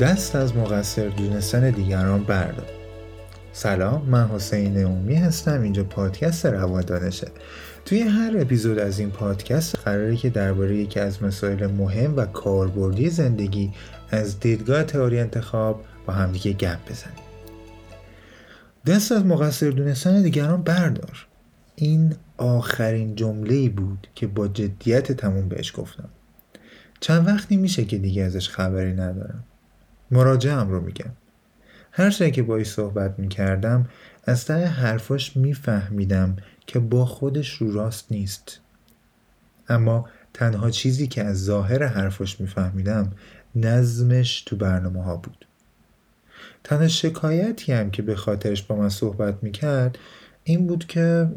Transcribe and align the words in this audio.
دست 0.00 0.36
از 0.36 0.56
مقصر 0.56 1.08
دونستن 1.08 1.70
دیگران 1.70 2.24
بردار. 2.24 2.66
سلام 3.52 4.02
من 4.02 4.28
حسین 4.28 4.84
اومی 4.84 5.14
هستم 5.14 5.62
اینجا 5.62 5.84
پادکست 5.84 6.46
روادانشه 6.46 7.28
توی 7.84 8.00
هر 8.00 8.36
اپیزود 8.38 8.78
از 8.78 8.98
این 8.98 9.10
پادکست 9.10 9.78
قراره 9.78 10.16
که 10.16 10.30
درباره 10.30 10.76
یکی 10.76 11.00
از 11.00 11.22
مسائل 11.22 11.66
مهم 11.66 12.16
و 12.16 12.26
کاربردی 12.26 13.10
زندگی 13.10 13.72
از 14.10 14.40
دیدگاه 14.40 14.82
تئوری 14.82 15.20
انتخاب 15.20 15.84
با 16.06 16.12
همدیگه 16.12 16.52
گپ 16.52 16.90
بزنیم. 16.90 17.24
دست 18.86 19.12
از 19.12 19.24
مقصر 19.24 19.70
دونستن 19.70 20.22
دیگران 20.22 20.62
بردار. 20.62 21.26
این 21.74 22.14
آخرین 22.36 23.14
جمله 23.14 23.68
بود 23.68 24.08
که 24.14 24.26
با 24.26 24.48
جدیت 24.48 25.12
تموم 25.12 25.48
بهش 25.48 25.72
گفتم. 25.76 26.08
چند 27.00 27.26
وقتی 27.26 27.56
میشه 27.56 27.84
که 27.84 27.98
دیگه 27.98 28.22
ازش 28.22 28.48
خبری 28.48 28.92
ندارم. 28.92 29.44
مراجعم 30.10 30.70
رو 30.70 30.80
میگم 30.80 31.10
هر 31.92 32.10
شایی 32.10 32.30
که 32.30 32.42
باش 32.42 32.70
صحبت 32.70 33.18
می‌کردم 33.18 33.88
از 34.24 34.44
ته 34.44 34.66
حرفاش 34.66 35.36
میفهمیدم 35.36 36.36
که 36.66 36.78
با 36.78 37.06
خودش 37.06 37.54
رو 37.54 37.72
راست 37.72 38.12
نیست. 38.12 38.60
اما 39.68 40.08
تنها 40.34 40.70
چیزی 40.70 41.06
که 41.06 41.24
از 41.24 41.44
ظاهر 41.44 41.84
حرفاش 41.84 42.40
میفهمیدم 42.40 43.12
نظمش 43.54 44.42
تو 44.42 44.56
برنامه 44.56 45.02
ها 45.02 45.16
بود. 45.16 45.46
تنها 46.64 46.88
شکایتی 46.88 47.72
هم 47.72 47.90
که 47.90 48.02
به 48.02 48.16
خاطرش 48.16 48.62
با 48.62 48.76
من 48.76 48.88
صحبت 48.88 49.42
می‌کرد 49.42 49.98
این 50.44 50.66
بود 50.66 50.86
که 50.86 51.28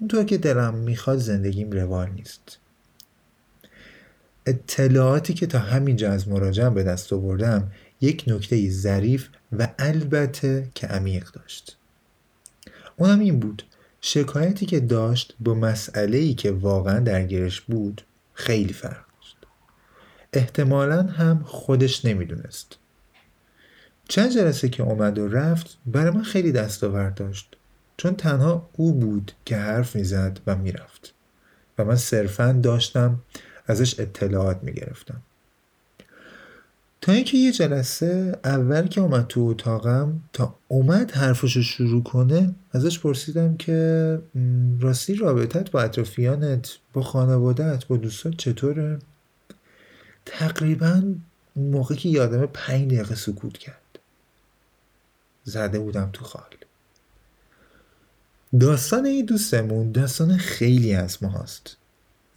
اونطور 0.00 0.24
که 0.24 0.38
دلم 0.38 0.74
می‌خواد 0.74 1.18
زندگیم 1.18 1.70
روال 1.70 2.10
نیست. 2.10 2.58
اطلاعاتی 4.46 5.34
که 5.34 5.46
تا 5.46 5.58
همینجا 5.58 6.12
از 6.12 6.28
مراجعم 6.28 6.74
به 6.74 6.82
دست 6.82 7.12
آوردم 7.12 7.70
یک 8.00 8.24
نکته 8.26 8.70
ظریف 8.70 9.28
و 9.52 9.68
البته 9.78 10.68
که 10.74 10.86
عمیق 10.86 11.30
داشت. 11.30 11.76
اونم 12.96 13.18
این 13.18 13.40
بود 13.40 13.62
شکایتی 14.00 14.66
که 14.66 14.80
داشت 14.80 15.36
با 15.40 15.54
مسئله 15.54 16.18
ای 16.18 16.34
که 16.34 16.50
واقعا 16.50 17.00
درگیرش 17.00 17.60
بود 17.60 18.02
خیلی 18.34 18.72
فرق 18.72 19.04
داشت. 19.20 19.36
احتمالا 20.32 21.02
هم 21.02 21.42
خودش 21.44 22.04
نمی‌دونست. 22.04 22.78
چند 24.08 24.30
جلسه 24.30 24.68
که 24.68 24.82
اومد 24.82 25.18
و 25.18 25.28
رفت 25.28 25.78
برای 25.86 26.10
من 26.10 26.22
خیلی 26.22 26.52
دستاورد 26.52 27.14
داشت 27.14 27.56
چون 27.96 28.14
تنها 28.14 28.68
او 28.72 28.92
بود 28.92 29.32
که 29.44 29.56
حرف 29.56 29.96
می‌زد 29.96 30.40
و 30.46 30.56
می‌رفت. 30.56 31.14
و 31.78 31.84
من 31.84 31.96
صرفا 31.96 32.52
داشتم 32.52 33.20
ازش 33.66 34.00
اطلاعات 34.00 34.62
می‌گرفتم. 34.62 35.22
تا 37.00 37.12
اینکه 37.12 37.36
یه 37.36 37.52
جلسه 37.52 38.38
اول 38.44 38.86
که 38.86 39.00
اومد 39.00 39.26
تو 39.26 39.40
اتاقم 39.40 40.20
تا 40.32 40.58
اومد 40.68 41.10
حرفش 41.10 41.56
رو 41.56 41.62
شروع 41.62 42.02
کنه 42.02 42.54
ازش 42.72 42.98
پرسیدم 42.98 43.56
که 43.56 44.18
راستی 44.80 45.14
رابطت 45.14 45.70
با 45.70 45.82
اطرافیانت 45.82 46.78
با 46.92 47.02
خانوادت 47.02 47.86
با 47.86 47.96
دوستات 47.96 48.36
چطوره؟ 48.36 48.98
تقریبا 50.26 51.02
موقع 51.56 51.94
که 51.94 52.08
یادم 52.08 52.46
پنج 52.46 52.86
دقیقه 52.94 53.14
سکوت 53.14 53.58
کرد. 53.58 53.98
زده 55.44 55.78
بودم 55.78 56.10
تو 56.12 56.24
خال. 56.24 56.42
داستان 58.60 59.06
این 59.06 59.24
دوستمون 59.24 59.92
داستان 59.92 60.36
خیلی 60.36 60.94
از 60.94 61.22
ما 61.22 61.28
هست 61.28 61.76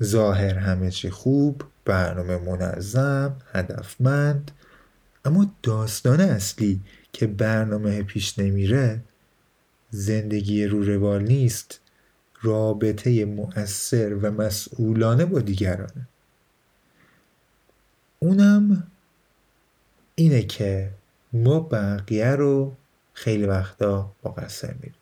ظاهر 0.04 0.58
همه 0.58 0.92
چی 0.92 1.10
خوب 1.10 1.64
برنامه 1.86 2.38
منظم 2.38 3.36
هدفمند 3.53 4.52
اما 5.25 5.52
داستان 5.64 6.22
اصلی 6.22 6.81
که 7.14 7.28
برنامه 7.28 8.03
پیش 8.03 8.40
نمیره 8.40 9.02
زندگی 9.90 10.66
رو 10.66 10.84
روال 10.84 11.24
نیست 11.24 11.80
رابطه 12.41 13.25
مؤثر 13.25 14.14
و 14.14 14.31
مسئولانه 14.31 15.25
با 15.25 15.40
دیگرانه. 15.40 16.08
اونم 18.20 18.88
اینه 20.16 20.44
که 20.44 20.91
ما 21.34 21.59
بقیه 21.59 22.31
رو 22.31 22.75
خیلی 23.14 23.46
وقتا 23.46 24.16
مقصر 24.24 24.74
می‌دونیم 24.74 25.01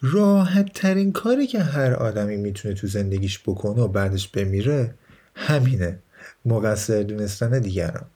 راحت 0.00 0.72
ترین 0.72 1.12
کاری 1.12 1.46
که 1.46 1.58
هر 1.58 1.94
آدمی 1.94 2.36
می‌تونه 2.36 2.74
تو 2.74 2.86
زندگیش 2.86 3.38
بکنه 3.38 3.82
و 3.82 3.88
بعدش 3.88 4.28
بمیره 4.28 4.94
همینه. 5.34 5.98
مقصر 6.44 7.02
دونستن 7.02 7.58
دیگران. 7.58 8.06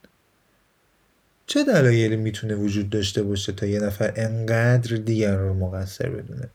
چه 1.47 1.65
دلایلی 1.65 2.17
می‌تونه 2.17 2.55
وجود 2.55 2.91
داشته 2.91 3.23
باشه 3.23 3.53
تا 3.53 3.67
یه 3.67 3.81
نفر 3.81 4.13
انقدر 4.17 4.97
دیگران 4.97 5.49
رو 5.49 5.55
مقصر 5.55 6.09
بدونه؟ 6.09 6.51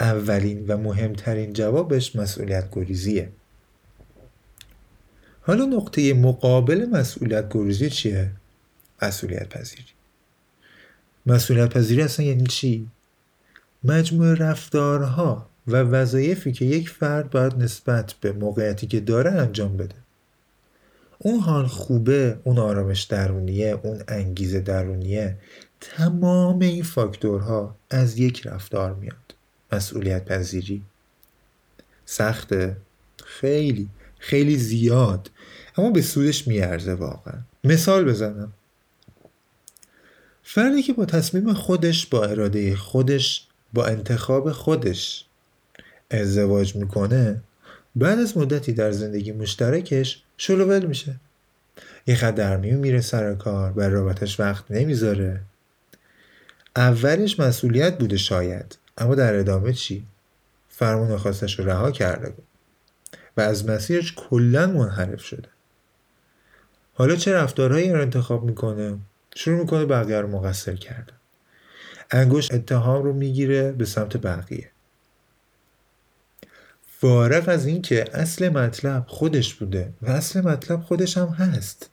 اولین 0.00 0.66
و 0.66 0.76
مهمترین 0.76 1.52
جوابش 1.52 2.16
مسئولیت 2.16 2.68
گریزیه 2.72 3.32
حالا 5.40 5.64
نقطه 5.64 6.14
مقابل 6.14 6.86
مسئولیت 6.86 7.44
گریزی 7.50 7.90
چیه؟ 7.90 8.30
مسئولیت 9.02 9.48
پذیری 9.48 9.84
مسئولیت 11.26 11.68
پذیری 11.68 12.02
اصلا 12.02 12.26
یعنی 12.26 12.46
چی؟ 12.46 12.88
مجموع 13.84 14.34
رفتارها 14.34 15.48
و 15.66 15.76
وظایفی 15.76 16.52
که 16.52 16.64
یک 16.64 16.88
فرد 16.88 17.30
باید 17.30 17.54
نسبت 17.56 18.14
به 18.20 18.32
موقعیتی 18.32 18.86
که 18.86 19.00
داره 19.00 19.30
انجام 19.30 19.76
بده. 19.76 19.94
اون 21.18 21.40
حال 21.40 21.66
خوبه 21.66 22.38
اون 22.44 22.58
آرامش 22.58 23.02
درونیه 23.02 23.80
اون 23.82 24.02
انگیزه 24.08 24.60
درونیه 24.60 25.36
تمام 25.80 26.58
این 26.58 26.82
فاکتورها 26.82 27.76
از 27.90 28.18
یک 28.18 28.46
رفتار 28.46 28.94
میاد. 28.94 29.34
مسئولیت 29.72 30.24
پذیری. 30.24 30.82
سخته. 32.04 32.76
خیلی 33.24 33.88
خیلی 34.18 34.56
زیاد. 34.56 35.30
اما 35.76 35.90
به 35.90 36.02
سودش 36.02 36.48
میارزه 36.48 36.94
واقعا. 36.94 37.38
مثال 37.64 38.04
بزنم. 38.04 38.52
فردی 40.42 40.82
که 40.82 40.92
با 40.92 41.04
تصمیم 41.04 41.52
خودش 41.52 42.06
با 42.06 42.24
اراده 42.24 42.76
خودش 42.76 43.48
با 43.72 43.86
انتخاب 43.86 44.52
خودش 44.52 45.24
ازدواج 46.10 46.76
می‌کنه 46.76 47.42
بعد 47.96 48.18
از 48.18 48.36
مدتی 48.36 48.72
در 48.72 48.90
زندگی 48.90 49.32
مشترکش 49.32 50.22
شلوول 50.36 50.86
میشه. 50.86 51.14
یه 52.06 52.14
خط 52.14 52.34
در 52.34 52.56
میره 52.56 53.00
سر 53.00 53.34
کار 53.34 53.72
بر 53.72 53.88
رابطش 53.88 54.40
وقت 54.40 54.64
نمی‌ذاره. 54.70 55.40
اولش 56.76 57.40
مسئولیت 57.40 57.98
بوده 57.98 58.16
شاید 58.16 58.78
اما 58.98 59.14
در 59.14 59.38
ادامه 59.38 59.72
چی؟ 59.72 60.06
فرمون 60.68 61.16
خواستش 61.16 61.58
رو 61.58 61.66
رها 61.66 61.90
کرده 61.90 62.30
بود 62.30 62.44
و 63.36 63.40
از 63.40 63.68
مسیرش 63.68 64.14
کلا 64.16 64.66
منحرف 64.66 65.24
شده. 65.24 65.48
حالا 66.94 67.16
چه 67.16 67.34
رفتارهایی 67.34 67.92
رو 67.92 68.00
انتخاب 68.00 68.44
می‌کنه؟ 68.44 68.98
شروع 69.34 69.58
می‌کنه 69.58 69.84
بقیه 69.84 70.20
رو 70.20 70.28
مقصر 70.28 70.76
کردن. 70.76 71.16
انگشت 72.12 72.54
اتهام 72.54 73.02
رو 73.02 73.12
می‌گیره 73.12 73.72
به 73.72 73.84
سمت 73.84 74.16
بقیه. 74.16 74.70
فارغ 77.00 77.48
از 77.48 77.66
اینکه 77.66 78.04
اصل 78.12 78.48
مطلب 78.48 79.04
خودش 79.06 79.54
بوده 79.54 79.92
و 80.02 80.10
اصل 80.10 80.40
مطلب 80.40 80.80
خودش 80.80 81.18
هم 81.18 81.28
هست. 81.28 81.90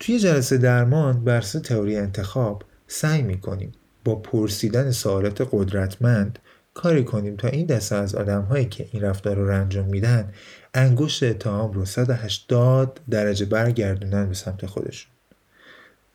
توی 0.00 0.18
جلسه 0.18 0.58
درمان 0.58 1.24
بر 1.24 1.40
تئوری 1.40 1.96
انتخاب 1.96 2.64
سعی 2.86 3.22
می‌کنیم 3.22 3.72
با 4.04 4.14
پرسیدن 4.14 4.90
سوالات 4.90 5.48
قدرتمند 5.52 6.38
کاری 6.74 7.04
کنیم 7.04 7.36
تا 7.36 7.48
این 7.48 7.66
دسته 7.66 7.96
از 7.96 8.14
آدم 8.14 8.42
هایی 8.42 8.64
که 8.64 8.88
این 8.92 9.02
رفتار 9.02 9.36
رو 9.36 9.54
انجام 9.54 9.86
میدن 9.86 10.32
انگشت 10.74 11.22
اتهام 11.22 11.72
رو 11.72 11.84
180 11.84 13.00
درجه 13.10 13.46
برگردونن 13.46 14.28
به 14.28 14.34
سمت 14.34 14.66
خودشون. 14.66 15.17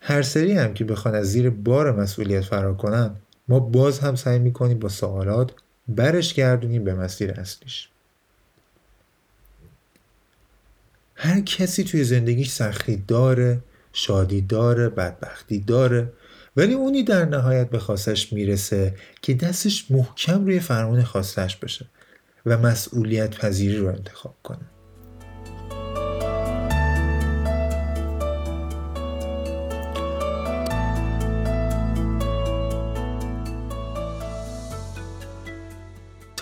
هر 0.06 0.22
سری 0.22 0.54
هم 0.54 0.74
که 0.74 0.84
بخوان 0.84 1.16
از 1.16 1.32
زیر 1.32 1.50
بار 1.50 1.92
مسئولیت 1.92 2.42
فرار 2.42 2.78
کنن 2.78 3.16
ما 3.48 3.60
باز 3.60 4.00
هم 4.00 4.16
سعی 4.16 4.40
می‌کنیم 4.40 4.80
با 4.80 4.90
سوالات 4.90 5.52
برش 5.88 6.34
گردونیم 6.34 6.84
به 6.84 6.94
مسیر 6.94 7.32
اصلیش. 7.32 7.90
هر 11.16 11.42
کسی 11.42 11.84
توی 11.84 12.04
زندگیش 12.04 12.52
سختی 12.52 13.04
داره 13.08 13.60
شادی 13.94 14.42
داره 14.42 14.90
بدبختی 14.90 15.60
داره 15.60 16.14
ولی 16.58 16.74
اونی 16.74 17.04
در 17.04 17.26
نهایت 17.26 17.70
به 17.70 17.80
خواستش 17.80 18.34
می‌رسه 18.34 18.96
که 19.22 19.34
دستش 19.34 19.92
محکم 19.92 20.46
روی 20.46 20.60
فرمان 20.60 21.04
خواستش 21.04 21.56
بشه 21.56 21.86
و 22.46 22.58
مسئولیت 22.58 23.38
پذیری 23.38 23.78
رو 23.78 23.88
انتخاب 23.88 24.36
کنه. 24.44 24.73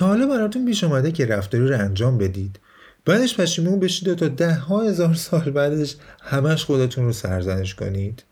تا 0.01 0.07
حالا 0.07 0.27
براتون 0.27 0.65
پیش 0.65 0.83
اومده 0.83 1.12
که 1.12 1.25
رفتاری 1.25 1.68
رو 1.68 1.80
انجام 1.80 2.18
بدید. 2.18 2.59
بعدش 3.06 3.39
پشیمون 3.39 3.80
بشید 3.80 4.07
و 4.07 4.15
تا 4.15 4.27
ده 4.27 4.53
ها 4.53 4.81
هزار 4.81 5.13
سال 5.13 5.51
بعدش 5.51 5.95
همش 6.21 6.65
خودتون 6.65 7.06
رو 7.06 7.12
سرزنش 7.12 7.75
کنید. 7.75 8.24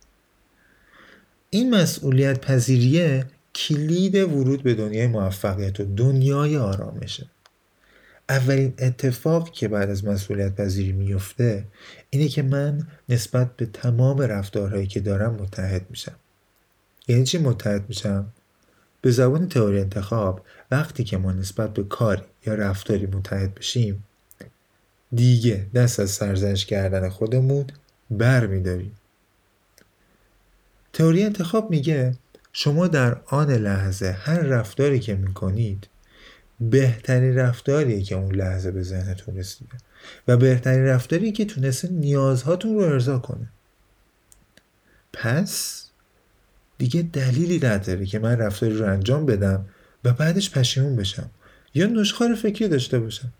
این 1.50 1.76
مسئولیت 1.76 2.42
پذیریه 2.42 3.26
کلید 3.56 4.16
ورود 4.16 4.64
به 4.64 4.74
دنیای 4.74 5.08
موفقیت 5.08 5.80
و 5.80 5.84
دنیای 5.96 6.58
آرامشه. 6.58 7.26
اولین 8.30 8.74
اتفاق 8.80 9.52
که 9.52 9.68
بعد 9.68 9.90
از 9.90 10.06
مسئولیت 10.06 10.56
پذیری 10.56 10.92
میفته 10.92 11.66
اینه 12.10 12.28
که 12.28 12.42
من 12.42 12.88
نسبت 13.10 13.56
به 13.56 13.66
تمام 13.66 14.22
رفتارهایی 14.22 14.88
که 14.88 15.00
دارم 15.00 15.34
متحد 15.34 15.86
میشم. 15.90 16.16
یعنی 17.08 17.24
چی 17.24 17.38
متحد 17.38 17.90
میشم؟ 17.90 18.34
به 19.02 19.12
زبان 19.12 19.48
تئوری 19.48 19.80
انتخاب 19.80 20.46
وقتی 20.72 21.04
که 21.04 21.18
ما 21.18 21.32
نسبت 21.32 21.74
به 21.74 21.84
کاری 21.84 22.24
یا 22.46 22.56
رفتاری 22.56 23.06
متحد 23.06 23.56
بشیم 23.56 24.04
دیگه 25.14 25.68
دست 25.76 26.00
از 26.00 26.10
سرزنش 26.10 26.66
کردن 26.66 27.10
خودمون 27.10 27.66
بر 28.12 28.48
میداریم 28.48 28.96
تئوری 30.94 31.24
انتخاب 31.24 31.70
میگه 31.70 32.16
شما 32.54 32.88
در 32.88 33.22
آن 33.26 33.52
لحظه 33.52 34.12
هر 34.12 34.40
رفتاری 34.40 35.00
که 35.00 35.16
می‌کنید 35.16 35.88
بهترین 36.60 37.36
رفتاریه 37.36 38.02
که 38.02 38.16
اون 38.16 38.36
لحظه 38.36 38.72
به 38.72 38.84
ذهنتون 38.84 39.38
رسیده 39.38 39.78
و 40.28 40.38
بهترین 40.38 40.86
رفتاری 40.86 41.32
که 41.32 41.46
تونسته 41.46 41.90
نیازهاتون 41.90 42.74
رو 42.74 42.80
ارضا 42.80 43.20
کنه. 43.20 43.50
پس 45.14 45.86
دیگه 46.80 47.02
دلیلی 47.02 47.68
نداره 47.68 48.06
که 48.06 48.20
من 48.20 48.38
رفتاری 48.38 48.78
رو 48.78 48.86
انجام 48.86 49.26
بدم 49.26 49.66
و 50.04 50.14
بعدش 50.14 50.52
پشیمون 50.52 50.96
بشم 50.96 51.30
یا 51.74 51.86
نشخار 51.86 52.36
فکری 52.36 52.68
داشته 52.68 53.00
باشم. 53.00 53.34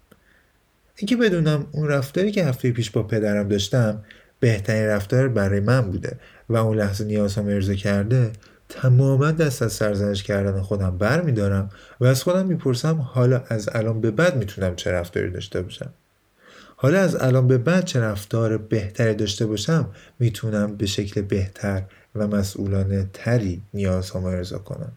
اینکه 0.96 1.16
بدونم 1.16 1.68
اون 1.72 1.88
رفتاری 1.88 2.32
که 2.32 2.46
هفته 2.46 2.72
پیش 2.72 2.90
با 2.92 3.04
پدرم 3.04 3.48
داشتم 3.48 4.04
بهترین 4.40 4.84
رفتار 4.84 5.28
برای 5.28 5.60
من 5.60 5.82
بوده 5.82 6.20
و 6.50 6.56
اون 6.58 6.78
لحظه 6.78 7.06
نیازم 7.06 7.48
ارضا 7.48 7.74
کرده 7.74 8.32
تماما 8.70 9.32
دست 9.32 9.62
از 9.62 9.74
سرزنش 9.74 10.24
کردن 10.24 10.62
خودم 10.62 10.98
بر 10.98 11.22
میدارم 11.22 11.70
و 12.00 12.06
از 12.06 12.24
خودم 12.24 12.46
می‌پرسم 12.46 12.96
حالا 12.96 13.44
از 13.48 13.70
الان 13.74 14.02
به 14.02 14.12
بعد 14.12 14.38
می‌تونم 14.38 14.76
چه 14.76 14.92
رفتاری 14.92 15.32
داشته 15.32 15.62
باشم. 15.62 15.94
حالا 16.76 17.00
از 17.00 17.16
الان 17.16 17.48
به 17.48 17.58
بعد 17.58 17.86
چه 17.86 18.00
رفتار 18.00 18.58
بهتری 18.58 19.14
داشته 19.14 19.46
باشم 19.46 19.90
می‌تونم 20.20 20.76
به 20.76 20.86
شکل 20.86 21.22
بهتر 21.22 21.84
و 22.16 22.28
مسئولانه 22.28 23.10
تری 23.14 23.62
نیازهام 23.74 24.26
ارضا 24.26 24.58
کنم 24.58 24.92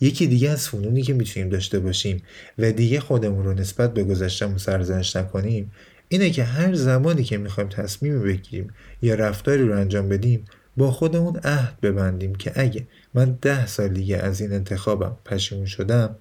یکی 0.00 0.26
دیگه 0.26 0.50
از 0.50 0.68
فنونی 0.68 1.02
که 1.02 1.14
می‌تونیم 1.14 1.48
داشته 1.48 1.78
باشیم 1.78 2.22
و 2.58 2.72
دیگه 2.72 3.00
خودمون 3.00 3.44
رو 3.44 3.54
نسبت 3.54 3.94
به 3.94 4.04
گذشتهمون 4.04 4.58
سرزنش 4.58 5.16
نکنیم 5.16 5.72
اینه 6.08 6.30
که 6.30 6.44
هر 6.44 6.74
زمانی 6.74 7.24
که 7.24 7.38
می‌خوایم 7.38 7.68
تصمیم 7.68 8.22
بگیریم 8.22 8.74
یا 9.02 9.14
رفتاری 9.14 9.68
رو 9.68 9.76
انجام 9.76 10.08
بدیم 10.08 10.44
با 10.76 10.90
خودمون 10.90 11.36
عهد 11.36 11.80
ببندیم 11.80 12.34
که 12.34 12.52
اگه 12.54 12.86
من 13.14 13.38
ده 13.42 13.66
سال 13.66 13.88
دیگه 13.88 14.16
از 14.16 14.40
این 14.40 14.52
انتخابم 14.52 15.16
پشیمون 15.24 15.66
شدم 15.66 16.16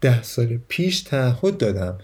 ده 0.00 0.22
سال 0.22 0.58
پیش 0.68 1.00
تعهد 1.00 1.58
دادم 1.58 1.98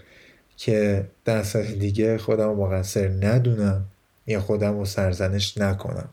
که 0.57 1.05
ده 1.25 1.43
سال 1.43 1.63
دیگه 1.63 2.17
خودم 2.17 2.49
مقصر 2.49 3.07
ندونم. 3.07 3.85
یا 4.27 4.41
خودم 4.41 4.77
رو 4.77 4.85
سرزنش 4.85 5.57
نکنم. 5.57 6.09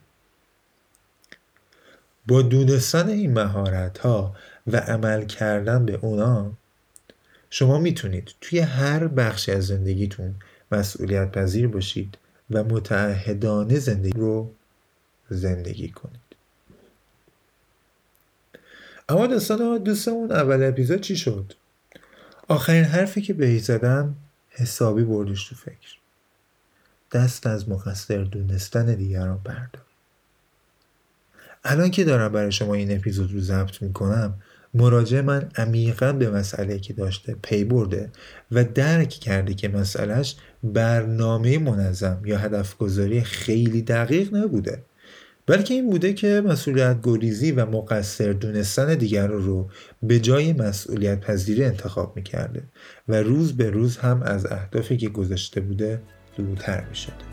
با 2.29 2.43
دونستن 2.43 3.09
این 3.09 3.33
مهارت 3.33 3.99
ها 3.99 4.37
و 4.67 4.77
عمل 4.77 5.25
کردن 5.25 5.87
به 5.87 5.99
اونا 6.03 6.53
شما 7.51 7.79
می‌تونید 7.79 8.35
توی 8.41 8.59
هر 8.59 9.09
بخشی 9.09 9.53
از 9.53 9.67
زندگیتون 9.67 10.35
مسئولیت 10.73 11.33
پذیر 11.33 11.69
باشید 11.69 12.19
و 12.51 12.65
متعهدانه 12.65 13.79
زندگی 13.79 14.19
رو 14.19 14.51
زندگی 15.31 15.89
کنید. 15.89 16.21
اما 19.09 19.27
داستان 19.27 19.79
دوستمون 19.79 20.33
اول 20.33 20.63
اپیزود 20.63 21.01
چی 21.01 21.17
شد؟ 21.17 21.53
آخرین 22.49 22.85
حرفی 22.85 23.23
که 23.23 23.35
بهی 23.35 23.59
زدم 23.59 24.17
حسابی 24.51 25.05
بردش 25.05 25.49
تو 25.49 25.55
فکر. 25.55 26.02
دست 27.13 27.47
از 27.47 27.69
مقصر 27.69 28.19
دونستن 28.19 28.95
دیگران 28.95 29.41
بردار. 29.45 29.83
الان 31.65 31.91
که 31.91 32.05
دارم 32.05 32.33
برای 32.33 32.53
شما 32.53 32.75
این 32.75 32.97
اپیزود 32.97 33.33
رو 33.33 33.41
ضبط 33.41 33.83
می‌کنم 33.83 34.35
مراجع 34.75 35.21
من 35.21 35.49
عمیقا 35.57 36.13
به 36.13 36.31
مسئله 36.31 36.79
که 36.79 36.93
داشته 36.93 37.37
پی 37.43 37.65
برده 37.65 38.11
و 38.53 38.65
درک 38.65 39.09
کرده 39.09 39.55
که 39.55 39.69
مسئلهش 39.69 40.37
برنامه 40.65 41.59
منظم 41.59 42.23
یا 42.25 42.39
هدف 42.39 42.77
گذاری 42.77 43.21
خیلی 43.21 43.83
دقیق 43.83 44.35
نبوده. 44.35 44.83
بلکه 45.47 45.75
این 45.75 45.91
بوده 45.91 46.13
که 46.13 46.43
مسئولیت 46.47 46.97
گریزی 47.03 47.53
و 47.53 47.67
مقصر 47.67 48.33
دونستن 48.33 48.95
دیگر 48.95 49.27
رو 49.27 49.71
به 50.03 50.21
جای 50.21 50.53
مسئولیت 50.53 51.21
پذیری 51.21 51.65
انتخاب 51.65 52.17
می‌کرده 52.17 52.63
و 53.09 53.15
روز 53.15 53.57
به 53.57 53.71
روز 53.71 53.97
هم 53.97 54.23
از 54.23 54.47
اهدافی 54.47 54.97
که 54.97 55.09
گذاشته 55.09 55.61
بوده 55.61 56.03
دورتر 56.37 56.85
می‌شده 56.89 57.33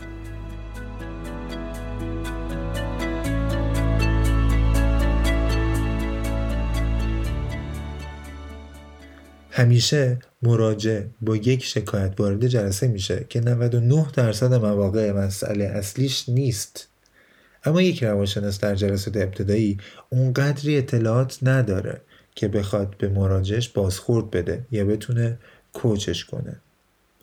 همیشه 9.50 10.18
مراجع 10.42 11.02
با 11.20 11.36
یک 11.36 11.64
شکایت 11.64 12.20
وارد 12.20 12.46
جلسه 12.46 12.88
میشه 12.88 13.26
که 13.28 13.40
99 13.40 14.06
درصد 14.12 14.54
مواقع 14.54 15.12
مسئله 15.12 15.64
اصلیش 15.64 16.28
نیست. 16.28 16.88
اما 17.64 17.82
یک 17.82 18.04
روانشناس 18.04 18.60
در 18.60 18.74
جلسات 18.74 19.16
ابتدایی 19.16 19.78
اونقدری 20.10 20.78
اطلاعات 20.78 21.38
نداره 21.42 22.00
که 22.34 22.48
بخواد 22.48 22.96
به 22.98 23.08
مراجعش 23.08 23.68
بازخورد 23.68 24.30
بده 24.30 24.66
یا 24.70 24.84
بتونه 24.84 25.38
کوچش 25.72 26.24
کنه. 26.24 26.60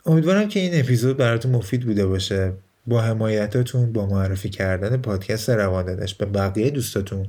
امیدوارم 0.07 0.47
که 0.47 0.59
این 0.59 0.79
اپیزود 0.79 1.17
براتون 1.17 1.51
مفید 1.51 1.81
بوده 1.81 2.05
باشه. 2.05 2.53
با 2.87 3.01
حمایتاتون 3.01 3.93
با 3.93 4.05
معرفی 4.05 4.49
کردن 4.49 4.97
پادکست 4.97 5.49
رواندنش 5.49 6.13
به 6.13 6.25
بقیه 6.25 6.69
دوستاتون 6.69 7.27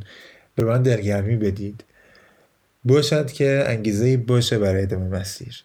به 0.55 0.65
من 0.65 0.83
دلگرمی 0.83 1.37
بدید. 1.37 1.85
باشد 2.85 3.33
که 3.33 3.65
انگیزه 3.67 4.17
باشه 4.17 4.59
برای 4.59 4.83
ادامه 4.83 5.19
مسیر. 5.19 5.65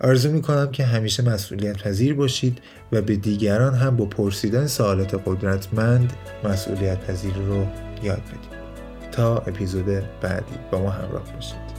آرزو 0.00 0.32
می‌کنم 0.32 0.70
که 0.70 0.84
همیشه 0.84 1.22
مسئولیت 1.22 1.76
پذیر 1.76 2.14
باشید 2.14 2.58
و 2.92 3.02
به 3.02 3.16
دیگران 3.16 3.74
هم 3.74 3.96
با 3.96 4.04
پرسیدن 4.04 4.66
سوالات 4.66 5.22
قدرتمند 5.26 6.12
مسئولیت 6.44 6.98
پذیر 7.06 7.34
رو 7.34 7.66
یاد 8.02 8.22
بدید. 8.22 8.54
تا 9.12 9.38
اپیزود 9.38 9.86
بعدی 10.20 10.54
با 10.70 10.82
ما 10.82 10.90
همراه 10.90 11.32
باشید. 11.34 11.73